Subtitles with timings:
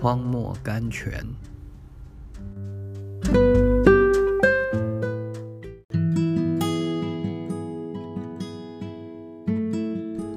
[0.00, 1.22] 荒漠甘泉。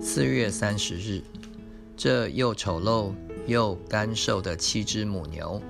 [0.01, 1.21] 四月三十日，
[1.95, 3.13] 这又丑陋
[3.47, 5.61] 又干瘦的七只母牛，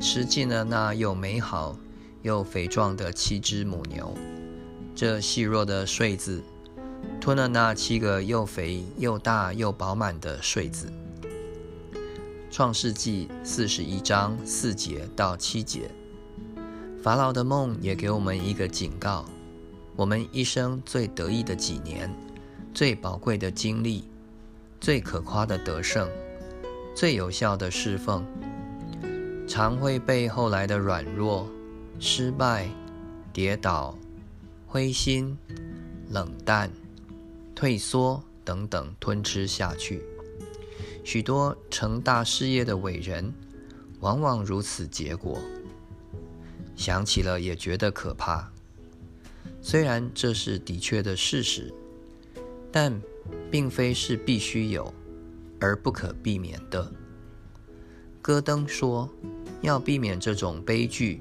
[0.00, 1.76] 吃尽了那又美好
[2.22, 4.16] 又肥壮的七只母牛。
[4.94, 6.40] 这细弱的穗子，
[7.20, 10.86] 吞了那七个又肥又大又饱满的穗子。
[12.54, 15.90] 创世纪四十一章四节到七节，
[17.02, 19.24] 法老的梦也给我们一个警告：
[19.96, 22.08] 我们一生最得意的几年、
[22.72, 24.04] 最宝贵的经历、
[24.80, 26.08] 最可夸的得胜、
[26.94, 28.24] 最有效的侍奉，
[29.48, 31.48] 常会被后来的软弱、
[31.98, 32.70] 失败、
[33.32, 33.98] 跌倒、
[34.68, 35.36] 灰心、
[36.08, 36.70] 冷淡、
[37.52, 40.04] 退缩等等吞吃下去。
[41.04, 43.32] 许多成大事业的伟人，
[44.00, 45.38] 往往如此结果。
[46.74, 48.50] 想起了也觉得可怕。
[49.60, 51.72] 虽然这是的确的事实，
[52.72, 53.00] 但
[53.50, 54.92] 并非是必须有
[55.60, 56.90] 而不可避免的。
[58.20, 59.08] 戈登说，
[59.60, 61.20] 要避免这种悲剧，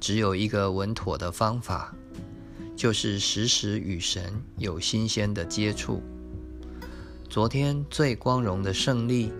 [0.00, 1.94] 只有一个稳妥的方法，
[2.74, 6.02] 就是时时与神有新鲜的接触。
[7.30, 9.30] 昨天最光荣的胜利，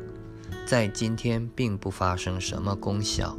[0.66, 3.34] 在今天并不发生什么功效，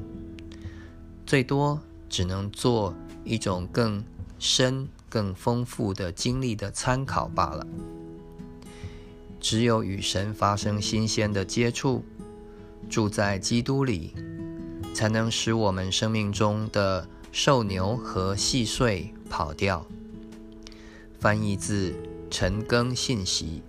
[1.24, 4.04] 最多只能做一种更
[4.40, 7.68] 深、更丰富的经历的参考罢了。
[9.40, 12.04] 只有与神发生新鲜的接触，
[12.90, 14.16] 住在基督里，
[14.96, 19.86] 才能使我们生命中的瘦牛和细碎跑掉。
[21.20, 21.94] 翻译自
[22.32, 23.62] 陈庚信息。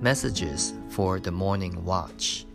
[0.00, 2.46] Messages for the Morning Watch.